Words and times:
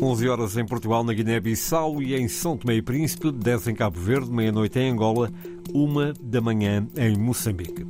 11 0.00 0.28
horas 0.28 0.56
em 0.56 0.64
Portugal, 0.64 1.02
na 1.02 1.12
Guiné-Bissau 1.12 2.00
e 2.00 2.14
em 2.14 2.28
São 2.28 2.56
Tomé 2.56 2.76
e 2.76 2.82
Príncipe, 2.82 3.32
10 3.32 3.68
em 3.68 3.74
Cabo 3.74 3.98
Verde, 3.98 4.30
meia-noite 4.30 4.78
em 4.78 4.90
Angola, 4.92 5.30
1 5.74 6.12
da 6.22 6.40
manhã 6.40 6.86
em 6.96 7.16
Moçambique. 7.16 7.84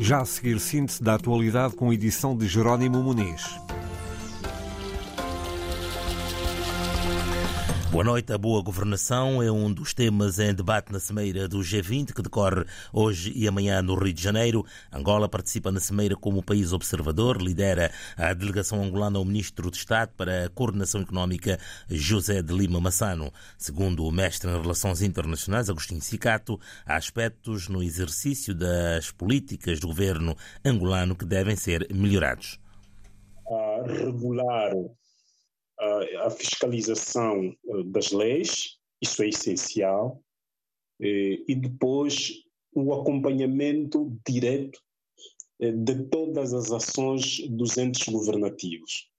Já 0.00 0.20
a 0.20 0.24
seguir, 0.24 0.58
síntese 0.58 1.02
da 1.02 1.14
atualidade 1.14 1.76
com 1.76 1.92
edição 1.92 2.36
de 2.36 2.48
Jerónimo 2.48 3.00
Muniz. 3.00 3.60
Boa 7.94 8.02
noite. 8.02 8.32
A 8.32 8.38
boa 8.38 8.60
governação 8.60 9.40
é 9.40 9.52
um 9.52 9.72
dos 9.72 9.94
temas 9.94 10.40
em 10.40 10.52
debate 10.52 10.92
na 10.92 10.98
Cimeira 10.98 11.46
do 11.46 11.60
G20, 11.60 12.12
que 12.12 12.22
decorre 12.22 12.64
hoje 12.92 13.32
e 13.36 13.46
amanhã 13.46 13.80
no 13.82 13.94
Rio 13.94 14.12
de 14.12 14.20
Janeiro. 14.20 14.66
Angola 14.92 15.28
participa 15.28 15.70
na 15.70 15.78
Cimeira 15.78 16.16
como 16.16 16.42
país 16.42 16.72
observador, 16.72 17.40
lidera 17.40 17.92
a 18.16 18.34
delegação 18.34 18.82
angolana 18.82 19.16
ao 19.16 19.24
Ministro 19.24 19.70
de 19.70 19.76
Estado 19.76 20.10
para 20.16 20.46
a 20.46 20.48
Coordenação 20.48 21.02
Económica, 21.02 21.56
José 21.88 22.42
de 22.42 22.52
Lima 22.52 22.80
Massano. 22.80 23.32
Segundo 23.56 24.04
o 24.04 24.10
mestre 24.10 24.50
em 24.50 24.60
Relações 24.60 25.00
Internacionais, 25.00 25.70
Agostinho 25.70 26.02
Sicato, 26.02 26.58
há 26.84 26.96
aspectos 26.96 27.68
no 27.68 27.80
exercício 27.80 28.56
das 28.56 29.12
políticas 29.12 29.78
do 29.78 29.86
governo 29.86 30.36
angolano 30.64 31.14
que 31.14 31.24
devem 31.24 31.54
ser 31.54 31.86
melhorados. 31.94 32.58
A 33.48 33.86
regular 33.86 34.72
a 35.78 36.30
fiscalização 36.30 37.54
eh, 37.66 37.82
das 37.86 38.12
leis, 38.12 38.78
isso 39.00 39.22
é 39.22 39.28
essencial, 39.28 40.22
eh, 41.00 41.42
e 41.48 41.54
depois 41.54 42.32
o 42.74 42.92
acompanhamento 42.94 44.16
direto 44.26 44.80
eh, 45.60 45.72
de 45.72 46.04
todas 46.08 46.52
as 46.52 46.70
ações 46.72 47.40
dos 47.48 47.76
entes 47.76 48.08
governativos. 48.08 49.10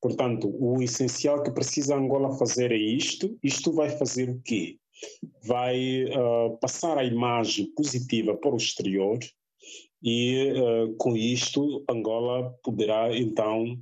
Portanto, 0.00 0.54
o 0.58 0.82
essencial 0.82 1.42
que 1.42 1.50
precisa 1.50 1.96
Angola 1.96 2.36
fazer 2.38 2.72
é 2.72 2.76
isto. 2.76 3.36
Isto 3.42 3.72
vai 3.72 3.90
fazer 3.90 4.30
o 4.30 4.40
quê? 4.42 4.78
Vai 5.44 6.04
uh, 6.04 6.56
passar 6.60 6.96
a 6.98 7.04
imagem 7.04 7.66
positiva 7.74 8.36
para 8.36 8.54
o 8.54 8.56
exterior 8.56 9.18
e, 10.02 10.52
uh, 10.52 10.94
com 10.96 11.16
isto, 11.16 11.84
Angola 11.90 12.54
poderá 12.62 13.14
então 13.16 13.76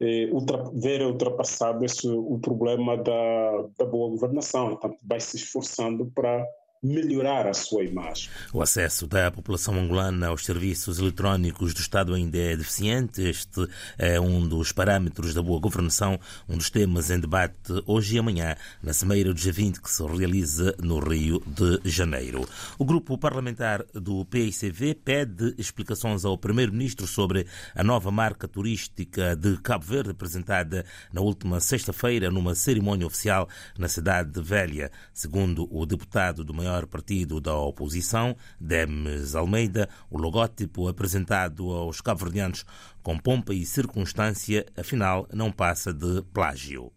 eh, 0.00 0.28
ultra, 0.32 0.62
ver 0.74 1.02
ultrapassado 1.02 1.84
esse, 1.84 2.08
o 2.08 2.38
problema 2.38 2.96
da, 2.96 3.68
da 3.78 3.84
boa 3.84 4.10
governação. 4.10 4.72
Então, 4.72 4.96
vai 5.02 5.20
se 5.20 5.36
esforçando 5.36 6.06
para 6.14 6.46
melhorar 6.84 7.46
a 7.46 7.54
sua 7.54 7.82
imagem. 7.82 8.28
O 8.52 8.60
acesso 8.60 9.06
da 9.06 9.30
população 9.30 9.74
angolana 9.74 10.28
aos 10.28 10.44
serviços 10.44 10.98
eletrónicos 10.98 11.72
do 11.72 11.80
Estado 11.80 12.12
ainda 12.12 12.36
é 12.36 12.54
deficiente. 12.54 13.22
Este 13.22 13.66
é 13.96 14.20
um 14.20 14.46
dos 14.46 14.70
parâmetros 14.70 15.32
da 15.32 15.42
boa 15.42 15.58
governação, 15.58 16.20
um 16.46 16.58
dos 16.58 16.68
temas 16.68 17.10
em 17.10 17.18
debate 17.18 17.72
hoje 17.86 18.16
e 18.16 18.18
amanhã 18.18 18.54
na 18.82 18.92
Cimeira 18.92 19.32
do 19.32 19.40
G20 19.40 19.80
que 19.80 19.90
se 19.90 20.04
realiza 20.04 20.76
no 20.78 20.98
Rio 20.98 21.42
de 21.46 21.80
Janeiro. 21.88 22.46
O 22.78 22.84
grupo 22.84 23.16
parlamentar 23.16 23.84
do 23.94 24.24
PICV 24.26 24.94
pede 24.94 25.54
explicações 25.56 26.24
ao 26.24 26.36
Primeiro-Ministro 26.36 27.06
sobre 27.06 27.46
a 27.74 27.82
nova 27.82 28.10
marca 28.10 28.46
turística 28.46 29.34
de 29.34 29.56
Cabo 29.58 29.86
Verde 29.86 30.10
apresentada 30.10 30.84
na 31.12 31.22
última 31.22 31.60
sexta-feira 31.60 32.30
numa 32.30 32.54
cerimónia 32.54 33.06
oficial 33.06 33.48
na 33.78 33.88
cidade 33.88 34.32
de 34.32 34.42
Velha. 34.42 34.90
Segundo 35.12 35.66
o 35.70 35.86
deputado 35.86 36.44
do 36.44 36.52
maior 36.52 36.73
maior 36.74 36.86
partido 36.86 37.40
da 37.40 37.54
oposição, 37.54 38.36
Demes 38.58 39.36
Almeida, 39.36 39.88
o 40.10 40.18
logótipo 40.18 40.88
apresentado 40.88 41.70
aos 41.70 42.00
cabo-verdianos 42.00 42.64
com 43.00 43.16
pompa 43.16 43.54
e 43.54 43.64
circunstância, 43.64 44.66
afinal, 44.76 45.28
não 45.32 45.52
passa 45.52 45.92
de 45.92 46.22
plágio. 46.32 46.90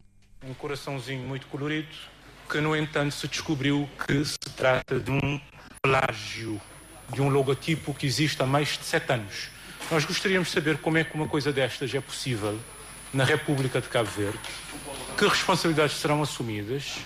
Um 0.44 0.54
coraçãozinho 0.56 1.28
muito 1.28 1.46
colorido, 1.48 1.90
que 2.50 2.60
no 2.60 2.76
entanto 2.76 3.12
se 3.12 3.28
descobriu 3.28 3.88
que 4.08 4.26
se 4.26 4.38
trata 4.56 5.00
de 5.00 5.12
um 5.12 5.40
plágio 5.84 6.60
de 7.14 7.22
um 7.22 7.30
logotipo 7.30 7.94
que 7.94 8.08
existe 8.08 8.42
há 8.42 8.46
mais 8.46 8.70
de 8.70 8.84
sete 8.84 9.14
anos. 9.14 9.50
Nós 9.92 10.06
gostaríamos 10.06 10.48
de 10.48 10.56
saber 10.56 10.80
como 10.80 10.98
é 10.98 11.04
que 11.04 11.16
uma 11.16 11.28
coisa 11.28 11.54
destas 11.54 11.94
é 11.94 12.02
possível 12.02 12.60
na 13.14 13.24
República 13.24 13.80
de 13.80 13.88
Cabo 13.90 14.10
Verde, 14.10 14.40
que 15.18 15.28
responsabilidades 15.28 15.98
serão 15.98 16.22
assumidas, 16.22 16.98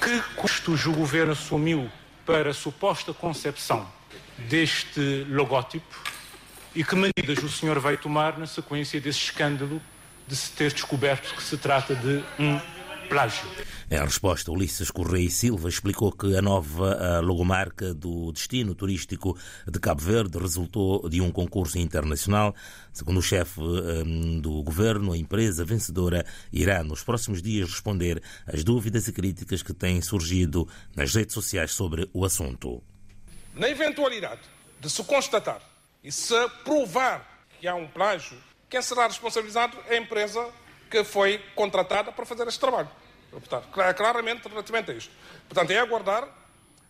que 0.00 0.20
custos 0.36 0.86
o 0.86 0.92
governo 0.92 1.32
assumiu 1.32 1.90
para 2.24 2.50
a 2.50 2.54
suposta 2.54 3.12
concepção 3.12 3.86
deste 4.38 5.24
logótipo 5.28 6.02
e 6.74 6.82
que 6.82 6.94
medidas 6.94 7.42
o 7.42 7.48
senhor 7.48 7.78
vai 7.78 7.96
tomar 7.96 8.38
na 8.38 8.46
sequência 8.46 9.00
desse 9.00 9.18
escândalo 9.18 9.80
de 10.26 10.36
se 10.36 10.50
ter 10.52 10.72
descoberto 10.72 11.34
que 11.34 11.42
se 11.42 11.56
trata 11.56 11.94
de 11.94 12.22
um 12.38 12.60
plágio. 13.08 13.44
Em 13.92 13.98
resposta, 13.98 14.50
Ulisses 14.50 14.90
Correia 14.90 15.26
e 15.26 15.30
Silva 15.30 15.68
explicou 15.68 16.10
que 16.10 16.34
a 16.34 16.40
nova 16.40 17.20
logomarca 17.20 17.92
do 17.92 18.32
destino 18.32 18.74
turístico 18.74 19.38
de 19.70 19.78
Cabo 19.78 20.00
Verde 20.00 20.38
resultou 20.38 21.06
de 21.10 21.20
um 21.20 21.30
concurso 21.30 21.78
internacional. 21.78 22.54
Segundo 22.90 23.18
o 23.18 23.22
chefe 23.22 23.60
um, 23.60 24.40
do 24.40 24.62
governo, 24.62 25.12
a 25.12 25.18
empresa 25.18 25.62
vencedora 25.62 26.24
irá 26.50 26.82
nos 26.82 27.02
próximos 27.04 27.42
dias 27.42 27.68
responder 27.68 28.22
às 28.46 28.64
dúvidas 28.64 29.08
e 29.08 29.12
críticas 29.12 29.62
que 29.62 29.74
têm 29.74 30.00
surgido 30.00 30.66
nas 30.96 31.14
redes 31.14 31.34
sociais 31.34 31.72
sobre 31.72 32.08
o 32.14 32.24
assunto. 32.24 32.82
Na 33.54 33.68
eventualidade 33.68 34.40
de 34.80 34.88
se 34.88 35.04
constatar 35.04 35.60
e 36.02 36.10
se 36.10 36.48
provar 36.64 37.44
que 37.60 37.68
há 37.68 37.74
um 37.74 37.88
plágio, 37.88 38.38
quem 38.70 38.80
será 38.80 39.06
responsabilizado 39.06 39.76
é 39.86 39.96
a 39.96 40.00
empresa 40.00 40.48
que 40.90 41.04
foi 41.04 41.44
contratada 41.54 42.10
para 42.10 42.24
fazer 42.24 42.48
este 42.48 42.58
trabalho. 42.58 42.88
Portanto, 43.40 43.68
claramente 43.96 44.48
relativamente 44.48 44.90
a 44.90 44.94
isto. 44.94 45.12
Portanto, 45.48 45.70
é 45.70 45.78
aguardar, 45.78 46.28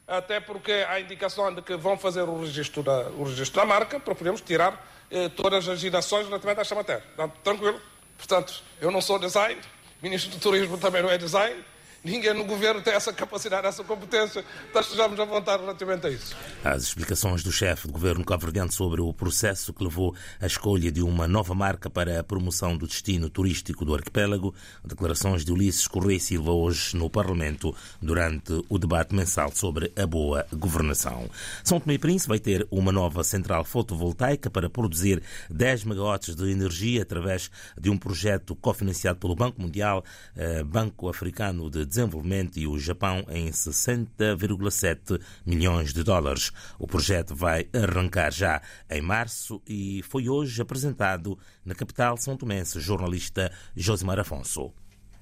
até 0.07 0.41
porque 0.41 0.73
há 0.89 1.01
indicação 1.01 1.55
de 1.55 1.63
que 1.63 1.77
vão 1.77 1.97
fazer 1.97 2.23
o 2.23 2.41
registro 2.41 2.83
da, 2.83 3.09
o 3.11 3.25
registro 3.25 3.61
da 3.61 3.67
marca 3.67 4.01
para 4.01 4.15
podermos 4.15 4.41
tirar 4.41 4.85
eh, 5.11 5.29
todas 5.29 5.69
as 5.69 5.79
girações 5.79 6.27
relativamente 6.27 6.59
a 6.59 6.63
esta 6.63 6.75
matéria. 6.75 7.03
Portanto, 7.15 7.39
tranquilo. 7.43 7.81
Portanto, 8.17 8.63
eu 8.81 8.91
não 8.91 9.01
sou 9.01 9.19
design, 9.19 9.61
ministro 10.03 10.31
do 10.31 10.39
Turismo 10.39 10.79
também 10.79 11.03
não 11.03 11.11
é 11.11 11.19
design, 11.19 11.65
Ninguém 12.05 12.35
no 12.35 12.45
governo 12.45 12.83
tem 12.83 12.95
essa 12.95 13.13
capacidade, 13.13 13.65
essa 13.65 13.85
competência. 13.85 14.45
Nós 14.75 14.87
estejamos 14.87 15.21
à 15.21 15.25
vontade 15.25 15.63
relativamente 15.63 16.09
a 16.09 16.11
isso. 16.11 16.35
As 16.65 16.83
explicações 16.83 17.45
do 17.45 17.53
chefe 17.53 17.87
do 17.87 17.93
governo 17.93 18.25
cabo-verdiano 18.25 18.73
sobre 18.73 19.01
o 19.01 19.13
processo 19.13 19.73
que 19.73 19.85
levou 19.85 20.13
à 20.41 20.47
escolha 20.47 20.91
de 20.91 21.01
uma 21.01 21.29
nova 21.29 21.55
marca 21.55 21.89
para 21.89 22.19
a 22.19 22.25
promoção 22.25 22.77
do 22.77 22.89
destino 22.89 23.31
turístico 23.31 23.85
do 23.85 23.95
arquipélago. 23.95 24.53
Declarações 24.85 25.45
de 25.45 25.53
Ulisses 25.53 25.87
Correia 25.87 26.19
Silva 26.19 26.51
hoje 26.51 26.97
no 26.97 27.09
Parlamento 27.09 27.73
durante 28.01 28.65
o 28.69 28.79
debate 28.79 29.15
mensal 29.15 29.53
sobre 29.53 29.93
a 29.95 30.05
boa 30.05 30.45
governação. 30.53 31.31
São 31.63 31.79
Tomé 31.79 31.95
e 31.95 31.99
Príncipe 31.99 32.31
vai 32.31 32.41
ter 32.41 32.67
uma 32.69 32.91
nova 32.91 33.23
central 33.23 33.65
fotovoltaica 33.65 34.51
para 34.51 34.69
produzir 34.69 35.23
10 35.49 35.85
megawatts 35.85 36.35
de 36.35 36.51
energia 36.51 37.03
através 37.03 37.49
de 37.81 37.91
um 37.91 37.97
projeto 37.97 38.57
cofinanciado 38.57 39.21
pelo 39.21 39.37
Banco 39.37 39.63
Mundial, 39.63 40.05
eh, 40.35 40.65
Banco 40.65 41.09
Africano 41.09 41.71
de 41.71 41.92
Desenvolvimento 41.93 42.59
e 42.59 42.67
o 42.67 42.79
Japão 42.79 43.23
em 43.29 43.51
60,7 43.51 45.21
milhões 45.45 45.93
de 45.93 46.03
dólares. 46.03 46.51
O 46.79 46.87
projeto 46.87 47.35
vai 47.35 47.69
arrancar 47.71 48.33
já 48.33 48.63
em 48.89 49.03
março 49.03 49.61
e 49.69 50.03
foi 50.09 50.27
hoje 50.27 50.63
apresentado 50.63 51.39
na 51.63 51.75
capital 51.75 52.17
são 52.17 52.35
tomense, 52.35 52.81
jornalista 52.81 53.53
Josimar 53.77 54.19
Afonso. 54.19 54.73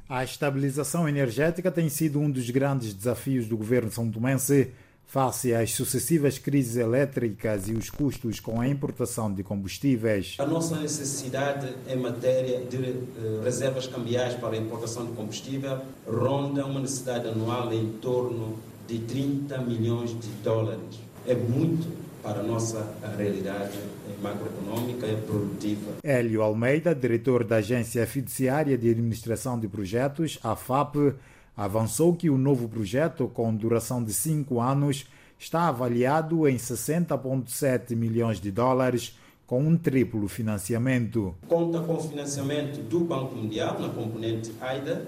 A 0.08 0.22
estabilização 0.22 1.08
energética 1.08 1.72
tem 1.72 1.88
sido 1.88 2.20
um 2.20 2.30
dos 2.30 2.48
grandes 2.50 2.94
desafios 2.94 3.48
do 3.48 3.56
governo 3.56 3.90
são 3.90 4.08
tomense 4.08 4.72
face 5.10 5.52
às 5.52 5.72
sucessivas 5.72 6.38
crises 6.38 6.76
elétricas 6.76 7.68
e 7.68 7.72
os 7.72 7.90
custos 7.90 8.38
com 8.38 8.60
a 8.60 8.68
importação 8.68 9.32
de 9.32 9.42
combustíveis. 9.42 10.36
A 10.38 10.46
nossa 10.46 10.78
necessidade 10.78 11.74
em 11.88 11.96
matéria 11.96 12.60
de 12.64 12.76
uh, 12.76 13.42
reservas 13.42 13.88
cambiais 13.88 14.34
para 14.34 14.54
a 14.54 14.56
importação 14.56 15.04
de 15.04 15.12
combustível 15.12 15.80
ronda 16.06 16.64
uma 16.64 16.78
necessidade 16.78 17.26
anual 17.26 17.72
em 17.72 17.88
torno 18.00 18.56
de 18.86 19.00
30 19.00 19.58
milhões 19.62 20.10
de 20.10 20.28
dólares. 20.44 21.00
É 21.26 21.34
muito 21.34 21.88
para 22.22 22.38
a 22.38 22.42
nossa 22.44 22.94
realidade 23.18 23.78
macroeconômica 24.22 25.08
e 25.08 25.16
produtiva. 25.16 25.92
Hélio 26.04 26.42
Almeida, 26.42 26.94
diretor 26.94 27.42
da 27.42 27.56
Agência 27.56 28.06
Fiduciária 28.06 28.78
de 28.78 28.88
Administração 28.88 29.58
de 29.58 29.66
Projetos, 29.66 30.38
AFAP, 30.42 31.14
avançou 31.60 32.16
que 32.16 32.30
o 32.30 32.38
novo 32.38 32.66
projeto, 32.70 33.28
com 33.28 33.54
duração 33.54 34.02
de 34.02 34.14
cinco 34.14 34.62
anos, 34.62 35.04
está 35.38 35.68
avaliado 35.68 36.48
em 36.48 36.56
60,7 36.56 37.94
milhões 37.94 38.40
de 38.40 38.50
dólares, 38.50 39.18
com 39.46 39.60
um 39.60 39.76
triplo 39.76 40.26
financiamento. 40.26 41.34
Conta 41.46 41.80
com 41.80 42.00
financiamento 42.00 42.80
do 42.88 43.00
Banco 43.00 43.34
Mundial, 43.34 43.78
na 43.78 43.90
componente 43.90 44.50
AIDA, 44.58 45.04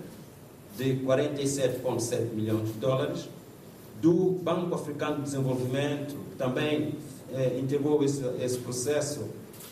de 0.77 0.97
47,7 0.97 2.35
milhões 2.35 2.71
de 2.71 2.79
dólares, 2.79 3.31
do 4.03 4.33
Banco 4.43 4.75
Africano 4.75 5.17
de 5.17 5.23
Desenvolvimento, 5.23 6.15
que 6.33 6.37
também 6.37 6.97
eh, 7.33 7.59
integrou 7.59 8.05
esse, 8.05 8.23
esse 8.43 8.59
processo 8.59 9.27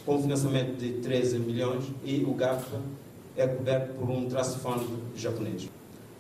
com 0.06 0.23
financiamento 0.23 0.79
de 0.79 0.93
13 0.93 1.41
milhões, 1.41 1.85
e 2.03 2.25
o 2.25 2.32
GAFA 2.32 2.81
é 3.37 3.47
coberto 3.47 3.93
por 3.99 4.09
um 4.09 4.27
trust 4.31 4.61
fund 4.61 4.82
japonês. 5.15 5.69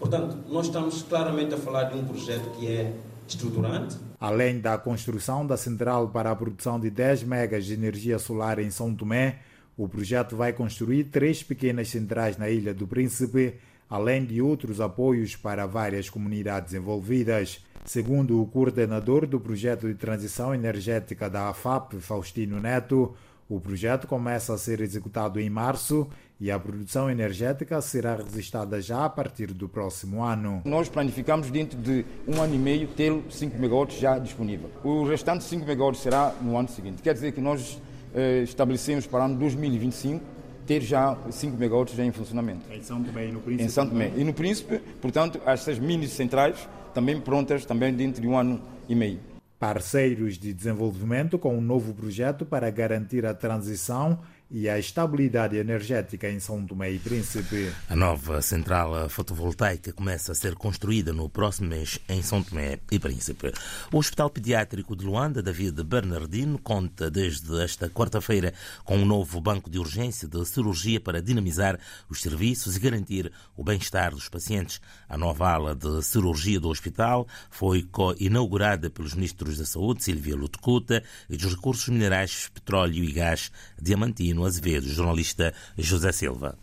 Portanto, 0.00 0.38
nós 0.48 0.66
estamos 0.66 1.02
claramente 1.02 1.54
a 1.54 1.58
falar 1.58 1.84
de 1.84 1.98
um 1.98 2.04
projeto 2.04 2.50
que 2.58 2.66
é 2.66 2.96
estruturante. 3.28 3.98
Além 4.18 4.58
da 4.58 4.76
construção 4.78 5.46
da 5.46 5.58
central 5.58 6.08
para 6.08 6.30
a 6.30 6.36
produção 6.36 6.80
de 6.80 6.90
10 6.90 7.24
megas 7.24 7.66
de 7.66 7.74
energia 7.74 8.18
solar 8.18 8.58
em 8.58 8.70
São 8.70 8.94
Tomé, 8.94 9.40
o 9.76 9.86
projeto 9.86 10.36
vai 10.36 10.54
construir 10.54 11.04
três 11.04 11.42
pequenas 11.42 11.88
centrais 11.88 12.38
na 12.38 12.48
Ilha 12.48 12.72
do 12.72 12.86
Príncipe, 12.86 13.54
além 13.88 14.24
de 14.24 14.40
outros 14.40 14.80
apoios 14.80 15.36
para 15.36 15.66
várias 15.66 16.08
comunidades 16.08 16.72
envolvidas. 16.72 17.64
Segundo 17.84 18.42
o 18.42 18.46
coordenador 18.46 19.26
do 19.26 19.38
projeto 19.38 19.86
de 19.86 19.94
transição 19.94 20.54
energética 20.54 21.28
da 21.28 21.48
AFAP, 21.50 21.94
Faustino 22.00 22.58
Neto, 22.58 23.14
o 23.50 23.60
projeto 23.60 24.06
começa 24.06 24.54
a 24.54 24.58
ser 24.58 24.80
executado 24.80 25.40
em 25.40 25.50
março 25.50 26.06
e 26.38 26.52
a 26.52 26.58
produção 26.58 27.10
energética 27.10 27.80
será 27.80 28.14
registrada 28.14 28.80
já 28.80 29.04
a 29.04 29.10
partir 29.10 29.48
do 29.48 29.68
próximo 29.68 30.22
ano. 30.22 30.62
Nós 30.64 30.88
planificamos 30.88 31.50
dentro 31.50 31.76
de 31.76 32.06
um 32.28 32.40
ano 32.40 32.54
e 32.54 32.58
meio 32.58 32.86
ter 32.86 33.12
5 33.28 33.58
megawatts 33.58 33.98
já 33.98 34.20
disponível. 34.20 34.70
O 34.84 35.02
restante 35.02 35.42
5 35.42 35.66
megawatts 35.66 36.00
será 36.00 36.32
no 36.40 36.56
ano 36.56 36.68
seguinte. 36.68 37.02
Quer 37.02 37.12
dizer 37.12 37.32
que 37.32 37.40
nós 37.40 37.82
eh, 38.14 38.42
estabelecemos 38.44 39.04
para 39.08 39.18
o 39.18 39.22
ano 39.24 39.36
2025 39.36 40.24
ter 40.64 40.80
já 40.80 41.18
5 41.28 41.56
megawatts 41.56 41.96
já 41.96 42.04
em 42.04 42.12
funcionamento. 42.12 42.72
Em 42.72 42.80
São 42.80 43.02
Tomé 43.02 43.26
e 43.26 43.32
no 43.32 43.40
Príncipe? 43.40 43.64
Em 43.64 43.68
São 43.68 43.88
Tomé 43.88 44.12
e 44.16 44.22
no 44.22 44.32
Príncipe, 44.32 44.78
portanto, 45.00 45.40
essas 45.44 45.76
mini 45.76 46.06
centrais 46.06 46.68
também 46.94 47.20
prontas 47.20 47.64
também 47.64 47.92
dentro 47.92 48.22
de 48.22 48.28
um 48.28 48.38
ano 48.38 48.62
e 48.88 48.94
meio. 48.94 49.18
Parceiros 49.60 50.38
de 50.38 50.54
desenvolvimento 50.54 51.38
com 51.38 51.54
um 51.54 51.60
novo 51.60 51.92
projeto 51.92 52.46
para 52.46 52.70
garantir 52.70 53.26
a 53.26 53.34
transição 53.34 54.20
e 54.50 54.68
a 54.68 54.78
estabilidade 54.78 55.56
energética 55.56 56.28
em 56.28 56.40
São 56.40 56.66
Tomé 56.66 56.90
e 56.90 56.98
Príncipe. 56.98 57.72
A 57.88 57.94
nova 57.94 58.42
central 58.42 59.08
fotovoltaica 59.08 59.92
começa 59.92 60.32
a 60.32 60.34
ser 60.34 60.56
construída 60.56 61.12
no 61.12 61.28
próximo 61.28 61.68
mês 61.68 62.00
em 62.08 62.20
São 62.20 62.42
Tomé 62.42 62.80
e 62.90 62.98
Príncipe. 62.98 63.52
O 63.92 63.98
Hospital 63.98 64.28
Pediátrico 64.28 64.96
de 64.96 65.04
Luanda, 65.04 65.40
David 65.40 65.84
Bernardino, 65.84 66.58
conta 66.58 67.08
desde 67.08 67.62
esta 67.62 67.88
quarta-feira 67.88 68.52
com 68.84 68.96
um 68.96 69.04
novo 69.04 69.40
banco 69.40 69.70
de 69.70 69.78
urgência 69.78 70.26
de 70.26 70.44
cirurgia 70.44 71.00
para 71.00 71.22
dinamizar 71.22 71.78
os 72.08 72.20
serviços 72.20 72.76
e 72.76 72.80
garantir 72.80 73.30
o 73.56 73.62
bem-estar 73.62 74.10
dos 74.10 74.28
pacientes. 74.28 74.80
A 75.08 75.16
nova 75.16 75.48
ala 75.48 75.76
de 75.76 76.02
cirurgia 76.02 76.58
do 76.58 76.68
hospital 76.68 77.28
foi 77.50 77.88
inaugurada 78.18 78.90
pelos 78.90 79.14
ministros 79.14 79.58
da 79.58 79.64
Saúde, 79.64 80.02
Silvia 80.02 80.34
Lutecuta, 80.34 81.04
e 81.28 81.36
dos 81.36 81.54
Recursos 81.54 81.88
Minerais, 81.88 82.50
Petróleo 82.52 83.04
e 83.04 83.12
Gás, 83.12 83.52
Diamantino 83.80 84.39
Azevedo, 84.44 84.88
jornalista 84.88 85.52
José 85.76 86.12
Silva. 86.12 86.56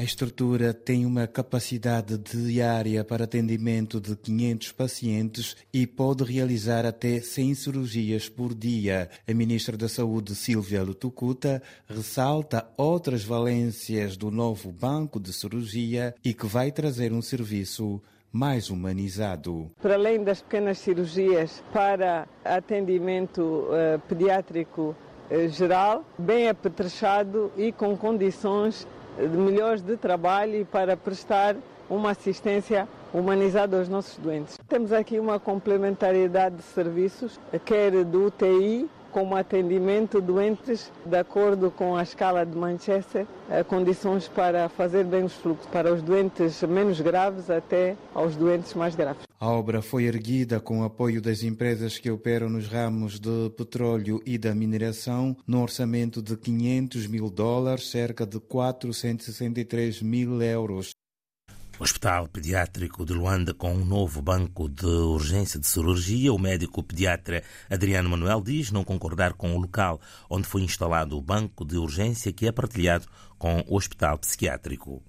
A 0.00 0.02
estrutura 0.02 0.72
tem 0.72 1.04
uma 1.04 1.26
capacidade 1.26 2.16
diária 2.16 3.04
para 3.04 3.24
atendimento 3.24 4.00
de 4.00 4.16
500 4.16 4.72
pacientes 4.72 5.56
e 5.74 5.86
pode 5.86 6.24
realizar 6.24 6.86
até 6.86 7.20
100 7.20 7.54
cirurgias 7.54 8.26
por 8.26 8.54
dia. 8.54 9.10
A 9.28 9.34
ministra 9.34 9.76
da 9.76 9.90
Saúde, 9.90 10.34
Silvia 10.34 10.82
Lutucuta, 10.82 11.62
ressalta 11.86 12.66
outras 12.78 13.22
valências 13.24 14.16
do 14.16 14.30
novo 14.30 14.72
banco 14.72 15.20
de 15.20 15.34
cirurgia 15.34 16.14
e 16.24 16.32
que 16.32 16.46
vai 16.46 16.72
trazer 16.72 17.12
um 17.12 17.20
serviço 17.20 18.00
mais 18.32 18.70
humanizado. 18.70 19.70
Para 19.82 19.96
além 19.96 20.24
das 20.24 20.40
pequenas 20.40 20.78
cirurgias 20.78 21.62
para 21.74 22.26
atendimento 22.42 23.42
uh, 23.42 24.00
pediátrico 24.08 24.96
geral, 25.48 26.04
bem 26.18 26.48
apetrechado 26.48 27.52
e 27.56 27.72
com 27.72 27.96
condições 27.96 28.86
melhores 29.18 29.82
de 29.82 29.96
trabalho 29.96 30.56
e 30.56 30.64
para 30.64 30.96
prestar 30.96 31.56
uma 31.88 32.10
assistência 32.10 32.88
humanizada 33.12 33.76
aos 33.78 33.88
nossos 33.88 34.16
doentes. 34.18 34.56
Temos 34.68 34.92
aqui 34.92 35.18
uma 35.18 35.40
complementariedade 35.40 36.56
de 36.56 36.62
serviços, 36.62 37.38
quer 37.64 38.04
do 38.04 38.26
UTI, 38.26 38.88
como 39.10 39.36
atendimento 39.36 40.20
doentes 40.20 40.90
de 41.04 41.16
acordo 41.16 41.70
com 41.70 41.96
a 41.96 42.02
escala 42.02 42.44
de 42.44 42.56
Manchester, 42.56 43.26
eh, 43.50 43.62
condições 43.62 44.28
para 44.28 44.68
fazer 44.68 45.04
bem 45.04 45.24
os 45.24 45.34
fluxos, 45.34 45.66
para 45.66 45.92
os 45.92 46.02
doentes 46.02 46.62
menos 46.62 47.00
graves 47.00 47.50
até 47.50 47.96
aos 48.14 48.36
doentes 48.36 48.74
mais 48.74 48.94
graves. 48.94 49.22
A 49.38 49.48
obra 49.48 49.80
foi 49.80 50.04
erguida 50.04 50.60
com 50.60 50.80
o 50.80 50.84
apoio 50.84 51.22
das 51.22 51.42
empresas 51.42 51.98
que 51.98 52.10
operam 52.10 52.50
nos 52.50 52.66
ramos 52.66 53.18
de 53.18 53.50
petróleo 53.56 54.20
e 54.26 54.36
da 54.36 54.54
mineração, 54.54 55.34
no 55.46 55.62
orçamento 55.62 56.20
de 56.20 56.36
500 56.36 57.06
mil 57.06 57.30
dólares, 57.30 57.90
cerca 57.90 58.26
de 58.26 58.38
463 58.38 60.02
mil 60.02 60.42
euros. 60.42 60.94
O 61.80 61.82
Hospital 61.82 62.28
Pediátrico 62.28 63.06
de 63.06 63.14
Luanda, 63.14 63.54
com 63.54 63.72
um 63.72 63.86
novo 63.86 64.20
banco 64.20 64.68
de 64.68 64.84
urgência 64.84 65.58
de 65.58 65.66
cirurgia, 65.66 66.30
o 66.30 66.38
médico 66.38 66.82
pediatra 66.82 67.42
Adriano 67.70 68.10
Manuel 68.10 68.42
diz 68.42 68.70
não 68.70 68.84
concordar 68.84 69.32
com 69.32 69.56
o 69.56 69.58
local 69.58 69.98
onde 70.28 70.46
foi 70.46 70.60
instalado 70.60 71.16
o 71.16 71.22
banco 71.22 71.64
de 71.64 71.78
urgência 71.78 72.34
que 72.34 72.46
é 72.46 72.52
partilhado 72.52 73.06
com 73.38 73.64
o 73.66 73.76
Hospital 73.76 74.18
Psiquiátrico. 74.18 75.02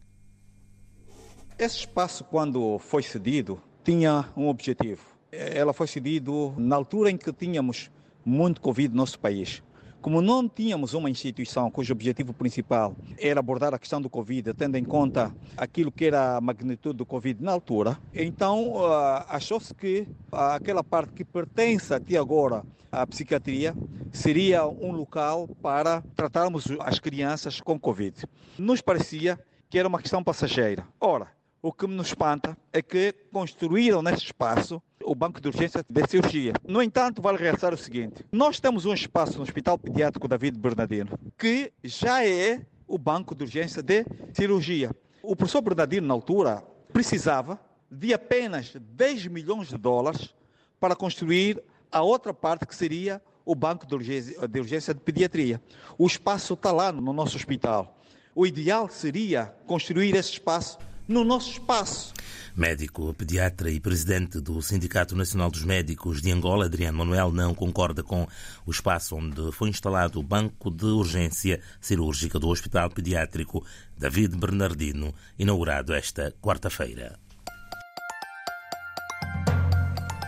Esse 1.59 1.79
espaço, 1.79 2.23
quando 2.23 2.79
foi 2.79 3.03
cedido, 3.03 3.61
tinha 3.83 4.29
um 4.37 4.47
objetivo. 4.47 5.01
Ela 5.29 5.73
foi 5.73 5.87
cedido 5.87 6.53
na 6.57 6.77
altura 6.77 7.11
em 7.11 7.17
que 7.17 7.33
tínhamos 7.33 7.91
muito 8.23 8.61
Covid 8.61 8.91
no 8.93 9.01
nosso 9.01 9.19
país. 9.19 9.61
Como 10.01 10.19
não 10.19 10.49
tínhamos 10.49 10.95
uma 10.95 11.11
instituição 11.11 11.69
cujo 11.69 11.93
objetivo 11.93 12.33
principal 12.33 12.95
era 13.19 13.39
abordar 13.39 13.71
a 13.71 13.77
questão 13.77 14.01
do 14.01 14.09
Covid, 14.09 14.51
tendo 14.55 14.75
em 14.75 14.83
conta 14.83 15.31
aquilo 15.55 15.91
que 15.91 16.05
era 16.05 16.37
a 16.37 16.41
magnitude 16.41 16.97
do 16.97 17.05
Covid 17.05 17.43
na 17.43 17.51
altura, 17.51 17.99
então 18.11 18.77
uh, 18.77 19.23
achou-se 19.29 19.71
que 19.75 20.07
aquela 20.31 20.83
parte 20.83 21.13
que 21.13 21.23
pertence 21.23 21.93
até 21.93 22.17
agora 22.17 22.65
à 22.91 23.05
psiquiatria 23.05 23.75
seria 24.11 24.65
um 24.67 24.91
local 24.91 25.47
para 25.61 26.01
tratarmos 26.15 26.65
as 26.79 26.97
crianças 26.97 27.61
com 27.61 27.79
Covid. 27.79 28.23
Nos 28.57 28.81
parecia 28.81 29.39
que 29.69 29.77
era 29.77 29.87
uma 29.87 30.01
questão 30.01 30.23
passageira. 30.23 30.83
Ora, 30.99 31.27
o 31.61 31.71
que 31.71 31.85
me 31.85 32.01
espanta 32.01 32.57
é 32.73 32.81
que 32.81 33.13
construíram 33.31 34.01
nesse 34.01 34.23
espaço 34.23 34.81
o 35.05 35.15
banco 35.15 35.39
de 35.41 35.47
urgência 35.47 35.83
de 35.87 36.07
cirurgia. 36.07 36.53
No 36.67 36.81
entanto, 36.81 37.21
vale 37.21 37.37
realçar 37.37 37.73
o 37.73 37.77
seguinte: 37.77 38.25
nós 38.31 38.59
temos 38.59 38.85
um 38.85 38.93
espaço 38.93 39.37
no 39.37 39.43
Hospital 39.43 39.77
Pediátrico 39.77 40.27
David 40.27 40.57
Bernardino 40.57 41.17
que 41.37 41.71
já 41.83 42.25
é 42.25 42.61
o 42.87 42.97
banco 42.97 43.33
de 43.33 43.43
urgência 43.43 43.81
de 43.81 44.05
cirurgia. 44.33 44.91
O 45.23 45.35
professor 45.35 45.61
Bernardino, 45.61 46.07
na 46.07 46.13
altura, 46.13 46.63
precisava 46.91 47.59
de 47.89 48.13
apenas 48.13 48.73
10 48.75 49.27
milhões 49.27 49.69
de 49.69 49.77
dólares 49.77 50.33
para 50.79 50.95
construir 50.95 51.61
a 51.91 52.01
outra 52.01 52.33
parte 52.33 52.65
que 52.65 52.75
seria 52.75 53.21
o 53.45 53.55
banco 53.55 53.85
de 53.85 53.93
urgência 53.93 54.47
de, 54.47 54.59
urgência 54.59 54.93
de 54.93 54.99
pediatria. 54.99 55.61
O 55.97 56.07
espaço 56.07 56.53
está 56.53 56.71
lá 56.71 56.91
no 56.91 57.13
nosso 57.13 57.35
hospital. 57.35 57.97
O 58.33 58.47
ideal 58.47 58.89
seria 58.89 59.53
construir 59.65 60.15
esse 60.15 60.31
espaço 60.31 60.77
no 61.11 61.23
nosso 61.23 61.51
espaço. 61.51 62.11
Médico, 62.55 63.13
pediatra 63.13 63.69
e 63.69 63.79
presidente 63.79 64.41
do 64.41 64.61
Sindicato 64.61 65.15
Nacional 65.15 65.49
dos 65.49 65.63
Médicos 65.63 66.21
de 66.21 66.31
Angola, 66.31 66.65
Adriano 66.65 66.97
Manuel, 66.97 67.31
não 67.31 67.53
concorda 67.53 68.03
com 68.03 68.27
o 68.65 68.71
espaço 68.71 69.15
onde 69.15 69.51
foi 69.51 69.69
instalado 69.69 70.19
o 70.19 70.23
Banco 70.23 70.69
de 70.69 70.85
Urgência 70.85 71.61
Cirúrgica 71.79 72.37
do 72.39 72.49
Hospital 72.49 72.89
Pediátrico 72.89 73.65
David 73.97 74.35
Bernardino, 74.35 75.13
inaugurado 75.37 75.93
esta 75.93 76.33
quarta-feira. 76.41 77.17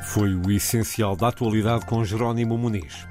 Foi 0.06 0.36
o 0.36 0.52
essencial 0.52 1.16
da 1.16 1.30
atualidade 1.30 1.86
com 1.86 2.06
Jerónimo 2.06 2.58
Muniz. 2.58 3.08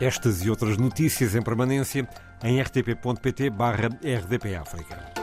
Estas 0.00 0.42
e 0.42 0.50
outras 0.50 0.76
notícias 0.76 1.34
em 1.34 1.42
permanência 1.42 2.08
em 2.42 2.60
rtp.pt/rdpafrica. 2.60 5.19